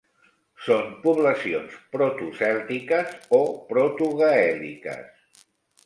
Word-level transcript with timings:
Són 0.67 0.87
poblacions 1.03 1.75
protocèltiques 1.97 3.15
o 3.41 3.43
protogaèl·liques. 3.71 5.43